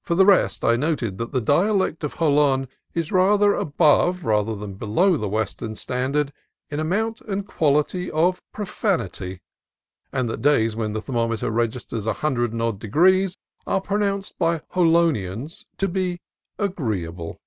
[0.00, 5.18] For the rest, I noted that the dialect of Jolon is rather above than below
[5.18, 6.32] the West ern standard
[6.70, 9.42] in amount and quality of profanity;
[10.10, 13.36] and that days when the thermometer registers a hun dred and odd degrees
[13.66, 16.22] are pronounced by Jolonians to be
[16.58, 17.38] agreeable.